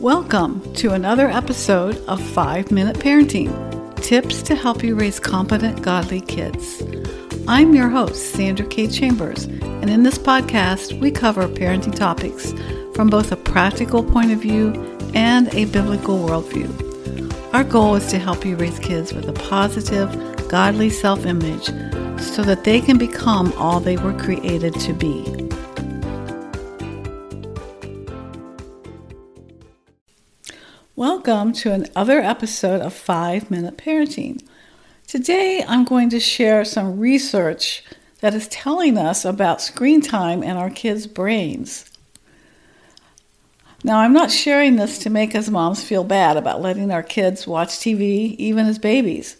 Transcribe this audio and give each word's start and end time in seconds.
Welcome 0.00 0.72
to 0.76 0.94
another 0.94 1.28
episode 1.28 1.98
of 2.08 2.22
5 2.30 2.72
Minute 2.72 2.96
Parenting 2.96 3.52
Tips 3.96 4.40
to 4.44 4.54
help 4.54 4.82
you 4.82 4.94
raise 4.94 5.20
competent, 5.20 5.82
godly 5.82 6.22
kids. 6.22 6.82
I'm 7.46 7.74
your 7.74 7.90
host, 7.90 8.32
Sandra 8.32 8.64
K. 8.64 8.86
Chambers, 8.86 9.44
and 9.44 9.90
in 9.90 10.02
this 10.02 10.16
podcast, 10.16 10.98
we 11.00 11.10
cover 11.10 11.46
parenting 11.48 11.94
topics 11.94 12.54
from 12.94 13.10
both 13.10 13.30
a 13.30 13.36
practical 13.36 14.02
point 14.02 14.32
of 14.32 14.40
view 14.40 14.72
and 15.12 15.54
a 15.54 15.66
biblical 15.66 16.18
worldview. 16.18 17.52
Our 17.52 17.64
goal 17.64 17.94
is 17.96 18.06
to 18.06 18.18
help 18.18 18.46
you 18.46 18.56
raise 18.56 18.78
kids 18.78 19.12
with 19.12 19.28
a 19.28 19.34
positive, 19.34 20.48
godly 20.48 20.88
self 20.88 21.26
image 21.26 21.66
so 22.18 22.42
that 22.44 22.64
they 22.64 22.80
can 22.80 22.96
become 22.96 23.52
all 23.58 23.80
they 23.80 23.98
were 23.98 24.14
created 24.14 24.72
to 24.80 24.94
be. 24.94 25.39
Welcome 31.00 31.54
to 31.54 31.72
another 31.72 32.20
episode 32.20 32.82
of 32.82 32.92
5 32.92 33.50
Minute 33.50 33.78
Parenting. 33.78 34.42
Today 35.06 35.64
I'm 35.66 35.86
going 35.86 36.10
to 36.10 36.20
share 36.20 36.62
some 36.62 37.00
research 37.00 37.82
that 38.20 38.34
is 38.34 38.46
telling 38.48 38.98
us 38.98 39.24
about 39.24 39.62
screen 39.62 40.02
time 40.02 40.42
and 40.42 40.58
our 40.58 40.68
kids' 40.68 41.06
brains. 41.06 41.86
Now, 43.82 44.00
I'm 44.00 44.12
not 44.12 44.30
sharing 44.30 44.76
this 44.76 44.98
to 44.98 45.08
make 45.08 45.34
us 45.34 45.48
moms 45.48 45.82
feel 45.82 46.04
bad 46.04 46.36
about 46.36 46.60
letting 46.60 46.90
our 46.90 47.02
kids 47.02 47.46
watch 47.46 47.70
TV 47.70 48.36
even 48.36 48.66
as 48.66 48.78
babies. 48.78 49.38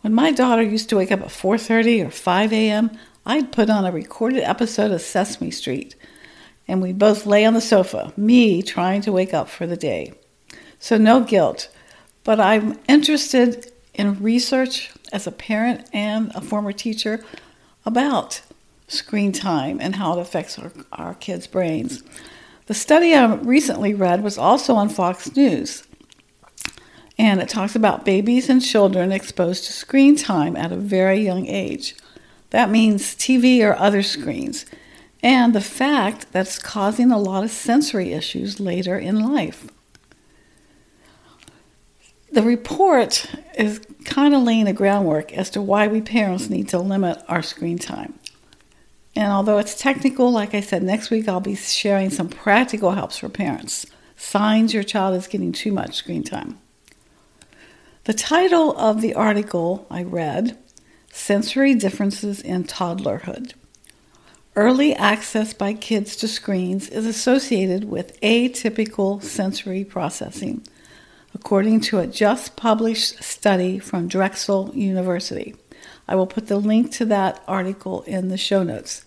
When 0.00 0.14
my 0.14 0.32
daughter 0.32 0.62
used 0.62 0.88
to 0.88 0.96
wake 0.96 1.12
up 1.12 1.20
at 1.20 1.28
4:30 1.28 2.06
or 2.06 2.10
5 2.10 2.52
a.m., 2.54 2.90
I'd 3.26 3.52
put 3.52 3.68
on 3.68 3.84
a 3.84 3.92
recorded 3.92 4.44
episode 4.44 4.90
of 4.90 5.02
Sesame 5.02 5.50
Street, 5.50 5.94
and 6.66 6.80
we'd 6.80 6.98
both 6.98 7.26
lay 7.26 7.44
on 7.44 7.52
the 7.52 7.60
sofa, 7.60 8.14
me 8.16 8.62
trying 8.62 9.02
to 9.02 9.12
wake 9.12 9.34
up 9.34 9.50
for 9.50 9.66
the 9.66 9.76
day. 9.76 10.14
So, 10.82 10.98
no 10.98 11.20
guilt. 11.20 11.68
But 12.24 12.40
I'm 12.40 12.76
interested 12.88 13.70
in 13.94 14.20
research 14.20 14.90
as 15.12 15.28
a 15.28 15.30
parent 15.30 15.88
and 15.92 16.32
a 16.34 16.40
former 16.40 16.72
teacher 16.72 17.24
about 17.86 18.42
screen 18.88 19.30
time 19.30 19.80
and 19.80 19.94
how 19.94 20.18
it 20.18 20.20
affects 20.20 20.58
our, 20.58 20.72
our 20.90 21.14
kids' 21.14 21.46
brains. 21.46 22.02
The 22.66 22.74
study 22.74 23.14
I 23.14 23.32
recently 23.32 23.94
read 23.94 24.24
was 24.24 24.36
also 24.36 24.74
on 24.74 24.88
Fox 24.88 25.36
News, 25.36 25.84
and 27.16 27.40
it 27.40 27.48
talks 27.48 27.76
about 27.76 28.04
babies 28.04 28.48
and 28.50 28.60
children 28.60 29.12
exposed 29.12 29.66
to 29.66 29.72
screen 29.72 30.16
time 30.16 30.56
at 30.56 30.72
a 30.72 30.76
very 30.76 31.20
young 31.20 31.46
age. 31.46 31.94
That 32.50 32.70
means 32.70 33.14
TV 33.14 33.62
or 33.62 33.76
other 33.76 34.02
screens, 34.02 34.66
and 35.22 35.54
the 35.54 35.60
fact 35.60 36.32
that 36.32 36.48
it's 36.48 36.58
causing 36.58 37.12
a 37.12 37.18
lot 37.18 37.44
of 37.44 37.52
sensory 37.52 38.12
issues 38.12 38.58
later 38.58 38.98
in 38.98 39.20
life 39.20 39.68
the 42.32 42.42
report 42.42 43.26
is 43.58 43.80
kind 44.06 44.34
of 44.34 44.42
laying 44.42 44.64
the 44.64 44.72
groundwork 44.72 45.32
as 45.34 45.50
to 45.50 45.60
why 45.60 45.86
we 45.86 46.00
parents 46.00 46.48
need 46.48 46.68
to 46.70 46.78
limit 46.78 47.22
our 47.28 47.42
screen 47.42 47.78
time. 47.78 48.18
And 49.14 49.30
although 49.30 49.58
it's 49.58 49.74
technical, 49.74 50.32
like 50.32 50.54
I 50.54 50.62
said, 50.62 50.82
next 50.82 51.10
week 51.10 51.28
I'll 51.28 51.40
be 51.40 51.54
sharing 51.54 52.08
some 52.08 52.30
practical 52.30 52.92
helps 52.92 53.18
for 53.18 53.28
parents. 53.28 53.84
Signs 54.16 54.72
your 54.72 54.82
child 54.82 55.14
is 55.16 55.26
getting 55.26 55.52
too 55.52 55.72
much 55.72 55.94
screen 55.94 56.24
time. 56.24 56.58
The 58.04 58.14
title 58.14 58.76
of 58.78 59.02
the 59.02 59.14
article 59.14 59.86
I 59.90 60.02
read 60.02 60.56
Sensory 61.12 61.74
Differences 61.74 62.40
in 62.40 62.64
Toddlerhood. 62.64 63.52
Early 64.56 64.94
access 64.94 65.52
by 65.52 65.74
kids 65.74 66.16
to 66.16 66.28
screens 66.28 66.88
is 66.88 67.04
associated 67.04 67.84
with 67.84 68.18
atypical 68.22 69.22
sensory 69.22 69.84
processing 69.84 70.66
according 71.44 71.80
to 71.80 71.98
a 71.98 72.06
just 72.06 72.54
published 72.54 73.20
study 73.20 73.76
from 73.76 74.06
Drexel 74.06 74.70
University. 74.76 75.56
I 76.06 76.14
will 76.14 76.28
put 76.28 76.46
the 76.46 76.56
link 76.56 76.92
to 76.92 77.04
that 77.06 77.42
article 77.48 78.02
in 78.02 78.28
the 78.28 78.36
show 78.36 78.62
notes. 78.62 79.04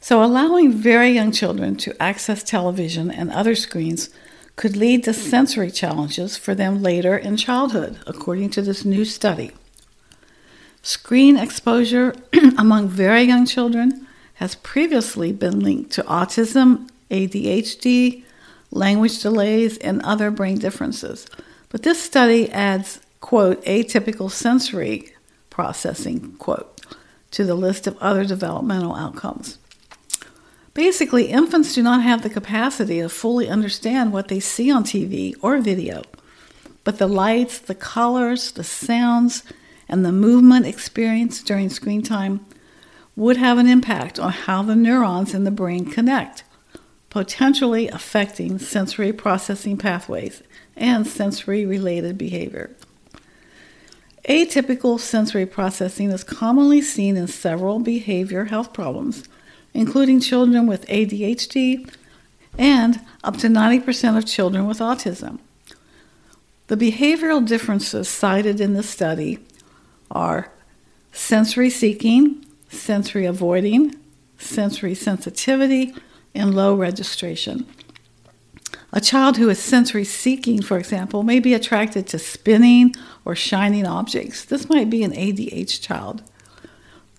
So, 0.00 0.22
allowing 0.22 0.70
very 0.70 1.10
young 1.10 1.32
children 1.32 1.74
to 1.78 2.00
access 2.00 2.44
television 2.44 3.10
and 3.10 3.32
other 3.32 3.56
screens 3.56 4.10
could 4.54 4.76
lead 4.76 5.02
to 5.04 5.12
sensory 5.12 5.72
challenges 5.72 6.36
for 6.36 6.54
them 6.54 6.80
later 6.84 7.16
in 7.16 7.36
childhood, 7.36 7.98
according 8.06 8.50
to 8.50 8.62
this 8.62 8.84
new 8.84 9.04
study. 9.04 9.50
Screen 10.82 11.36
exposure 11.36 12.14
among 12.56 12.88
very 12.88 13.24
young 13.24 13.44
children 13.44 14.06
has 14.34 14.54
previously 14.54 15.32
been 15.32 15.58
linked 15.58 15.90
to 15.90 16.04
autism, 16.04 16.88
ADHD, 17.10 18.22
language 18.76 19.20
delays, 19.20 19.78
and 19.78 20.02
other 20.02 20.30
brain 20.30 20.58
differences. 20.58 21.26
But 21.70 21.82
this 21.82 22.02
study 22.02 22.50
adds, 22.50 23.00
quote, 23.20 23.64
atypical 23.64 24.30
sensory 24.30 25.12
processing, 25.50 26.36
quote, 26.38 26.80
to 27.32 27.44
the 27.44 27.54
list 27.54 27.86
of 27.86 27.98
other 27.98 28.24
developmental 28.24 28.94
outcomes. 28.94 29.58
Basically, 30.74 31.28
infants 31.28 31.74
do 31.74 31.82
not 31.82 32.02
have 32.02 32.22
the 32.22 32.28
capacity 32.28 33.00
to 33.00 33.08
fully 33.08 33.48
understand 33.48 34.12
what 34.12 34.28
they 34.28 34.40
see 34.40 34.70
on 34.70 34.84
TV 34.84 35.34
or 35.40 35.58
video, 35.58 36.02
but 36.84 36.98
the 36.98 37.06
lights, 37.06 37.58
the 37.58 37.74
colors, 37.74 38.52
the 38.52 38.62
sounds, 38.62 39.42
and 39.88 40.04
the 40.04 40.12
movement 40.12 40.66
experienced 40.66 41.46
during 41.46 41.70
screen 41.70 42.02
time 42.02 42.44
would 43.16 43.38
have 43.38 43.56
an 43.56 43.66
impact 43.66 44.18
on 44.18 44.30
how 44.30 44.62
the 44.62 44.76
neurons 44.76 45.32
in 45.32 45.44
the 45.44 45.50
brain 45.50 45.86
connect 45.90 46.44
potentially 47.16 47.88
affecting 47.88 48.58
sensory 48.58 49.10
processing 49.10 49.74
pathways 49.78 50.42
and 50.76 51.06
sensory 51.06 51.64
related 51.64 52.18
behavior. 52.18 52.70
Atypical 54.28 55.00
sensory 55.00 55.46
processing 55.46 56.10
is 56.10 56.22
commonly 56.22 56.82
seen 56.82 57.16
in 57.16 57.26
several 57.26 57.78
behavior 57.78 58.44
health 58.44 58.74
problems, 58.74 59.24
including 59.72 60.20
children 60.20 60.66
with 60.66 60.86
ADHD 60.88 61.90
and 62.58 63.00
up 63.24 63.38
to 63.38 63.46
90% 63.46 64.18
of 64.18 64.26
children 64.26 64.66
with 64.66 64.80
autism. 64.80 65.38
The 66.66 66.76
behavioral 66.76 67.48
differences 67.48 68.10
cited 68.10 68.60
in 68.60 68.74
the 68.74 68.82
study 68.82 69.38
are 70.10 70.52
sensory 71.12 71.70
seeking, 71.70 72.44
sensory 72.68 73.24
avoiding, 73.24 73.94
sensory 74.36 74.94
sensitivity, 74.94 75.94
and 76.36 76.54
low 76.54 76.74
registration. 76.74 77.66
A 78.92 79.00
child 79.00 79.36
who 79.36 79.48
is 79.50 79.58
sensory 79.58 80.04
seeking, 80.04 80.62
for 80.62 80.78
example, 80.78 81.22
may 81.22 81.40
be 81.40 81.54
attracted 81.54 82.06
to 82.08 82.18
spinning 82.18 82.94
or 83.24 83.34
shining 83.34 83.86
objects. 83.86 84.44
This 84.44 84.68
might 84.68 84.88
be 84.88 85.02
an 85.02 85.12
ADH 85.12 85.82
child. 85.82 86.22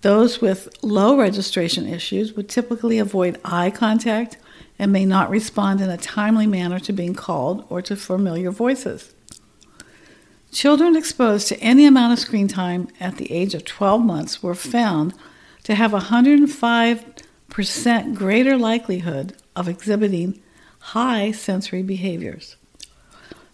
Those 0.02 0.40
with 0.40 0.68
low 0.82 1.18
registration 1.18 1.86
issues 1.86 2.34
would 2.34 2.48
typically 2.48 2.98
avoid 2.98 3.40
eye 3.44 3.70
contact 3.70 4.38
and 4.78 4.92
may 4.92 5.04
not 5.04 5.28
respond 5.28 5.80
in 5.80 5.90
a 5.90 5.96
timely 5.96 6.46
manner 6.46 6.78
to 6.80 6.92
being 6.92 7.14
called 7.14 7.66
or 7.68 7.82
to 7.82 7.96
familiar 7.96 8.50
voices. 8.50 9.12
Children 10.52 10.96
exposed 10.96 11.48
to 11.48 11.60
any 11.60 11.84
amount 11.84 12.12
of 12.12 12.18
screen 12.18 12.48
time 12.48 12.88
at 13.00 13.16
the 13.16 13.30
age 13.30 13.54
of 13.54 13.64
12 13.64 14.02
months 14.02 14.42
were 14.42 14.54
found 14.54 15.14
to 15.64 15.74
have 15.74 15.92
105 15.92 17.14
percent 17.58 18.14
greater 18.14 18.56
likelihood 18.56 19.34
of 19.56 19.68
exhibiting 19.68 20.40
high 20.78 21.32
sensory 21.32 21.82
behaviors. 21.82 22.54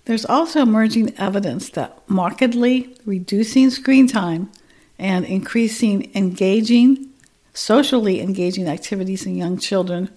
There's 0.04 0.26
also 0.26 0.60
emerging 0.60 1.14
evidence 1.16 1.70
that 1.70 1.98
markedly 2.06 2.94
reducing 3.06 3.70
screen 3.70 4.06
time 4.06 4.52
and 4.98 5.24
increasing 5.24 6.14
engaging, 6.14 7.14
socially 7.54 8.20
engaging 8.20 8.68
activities 8.68 9.24
in 9.24 9.36
young 9.36 9.56
children 9.56 10.10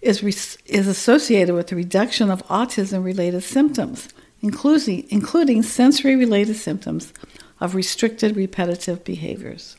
is, 0.00 0.22
is 0.64 0.86
associated 0.86 1.56
with 1.56 1.66
the 1.66 1.74
reduction 1.74 2.30
of 2.30 2.46
autism 2.46 3.02
related 3.02 3.42
symptoms, 3.42 4.10
including, 4.42 5.08
including 5.10 5.64
sensory 5.64 6.14
related 6.14 6.54
symptoms 6.54 7.12
of 7.58 7.74
restricted 7.74 8.36
repetitive 8.36 9.02
behaviors. 9.02 9.76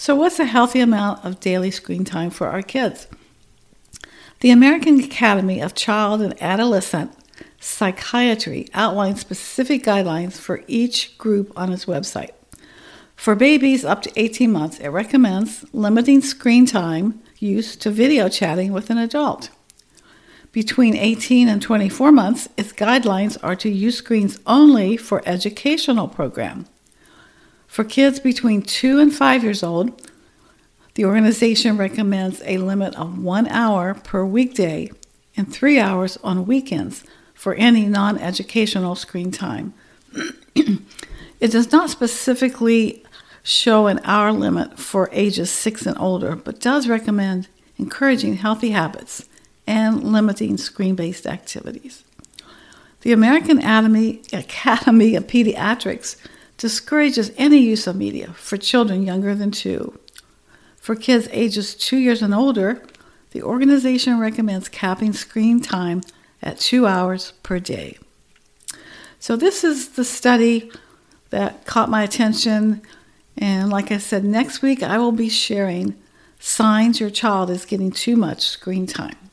So, 0.00 0.14
what's 0.14 0.38
a 0.38 0.46
healthy 0.46 0.80
amount 0.80 1.26
of 1.26 1.40
daily 1.40 1.70
screen 1.70 2.06
time 2.06 2.30
for 2.30 2.46
our 2.46 2.62
kids? 2.62 3.06
The 4.40 4.50
American 4.50 4.98
Academy 4.98 5.60
of 5.60 5.74
Child 5.74 6.22
and 6.22 6.42
Adolescent 6.42 7.12
Psychiatry 7.60 8.66
outlines 8.72 9.20
specific 9.20 9.84
guidelines 9.84 10.38
for 10.38 10.62
each 10.66 11.18
group 11.18 11.52
on 11.54 11.70
its 11.70 11.84
website. 11.84 12.30
For 13.14 13.34
babies 13.34 13.84
up 13.84 14.00
to 14.00 14.12
18 14.16 14.50
months, 14.50 14.78
it 14.78 14.88
recommends 14.88 15.66
limiting 15.74 16.22
screen 16.22 16.64
time 16.64 17.20
use 17.38 17.76
to 17.76 17.90
video 17.90 18.30
chatting 18.30 18.72
with 18.72 18.88
an 18.88 18.96
adult. 18.96 19.50
Between 20.50 20.96
18 20.96 21.46
and 21.46 21.60
24 21.60 22.10
months, 22.10 22.48
its 22.56 22.72
guidelines 22.72 23.36
are 23.42 23.56
to 23.56 23.68
use 23.68 23.98
screens 23.98 24.40
only 24.46 24.96
for 24.96 25.22
educational 25.26 26.08
programs. 26.08 26.68
For 27.70 27.84
kids 27.84 28.18
between 28.18 28.62
2 28.62 28.98
and 28.98 29.14
5 29.14 29.44
years 29.44 29.62
old, 29.62 30.02
the 30.94 31.04
organization 31.04 31.76
recommends 31.76 32.42
a 32.44 32.58
limit 32.58 32.96
of 32.96 33.22
one 33.22 33.46
hour 33.46 33.94
per 33.94 34.24
weekday 34.24 34.90
and 35.36 35.50
three 35.50 35.78
hours 35.78 36.16
on 36.24 36.48
weekends 36.48 37.04
for 37.32 37.54
any 37.54 37.86
non 37.86 38.18
educational 38.18 38.96
screen 38.96 39.30
time. 39.30 39.72
it 40.56 41.52
does 41.52 41.70
not 41.70 41.90
specifically 41.90 43.04
show 43.44 43.86
an 43.86 44.00
hour 44.02 44.32
limit 44.32 44.76
for 44.76 45.08
ages 45.12 45.48
six 45.48 45.86
and 45.86 45.96
older, 45.96 46.34
but 46.34 46.60
does 46.60 46.88
recommend 46.88 47.46
encouraging 47.78 48.34
healthy 48.34 48.70
habits 48.70 49.28
and 49.68 50.02
limiting 50.02 50.56
screen 50.56 50.96
based 50.96 51.24
activities. 51.24 52.02
The 53.02 53.12
American 53.12 53.58
Academy, 53.58 54.22
Academy 54.32 55.14
of 55.14 55.28
Pediatrics 55.28 56.16
discourages 56.60 57.32
any 57.38 57.56
use 57.56 57.86
of 57.86 57.96
media 57.96 58.34
for 58.34 58.58
children 58.58 59.02
younger 59.02 59.34
than 59.34 59.50
two. 59.50 59.98
For 60.76 60.94
kids 60.94 61.26
ages 61.32 61.74
two 61.74 61.96
years 61.96 62.20
and 62.20 62.34
older, 62.34 62.82
the 63.30 63.42
organization 63.42 64.20
recommends 64.20 64.68
capping 64.68 65.14
screen 65.14 65.62
time 65.62 66.02
at 66.42 66.60
two 66.60 66.86
hours 66.86 67.32
per 67.42 67.58
day. 67.58 67.96
So, 69.18 69.36
this 69.36 69.64
is 69.64 69.90
the 69.90 70.04
study 70.04 70.70
that 71.30 71.64
caught 71.64 71.88
my 71.88 72.02
attention. 72.02 72.82
And 73.38 73.70
like 73.70 73.90
I 73.90 73.96
said, 73.96 74.22
next 74.22 74.60
week 74.60 74.82
I 74.82 74.98
will 74.98 75.12
be 75.12 75.30
sharing 75.30 75.94
signs 76.38 77.00
your 77.00 77.10
child 77.10 77.48
is 77.48 77.64
getting 77.64 77.90
too 77.90 78.16
much 78.16 78.42
screen 78.46 78.86
time. 78.86 79.29